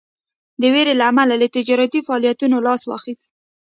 [0.61, 3.29] د ویرې له امله له تجارتي فعالیتونو لاس واخیست.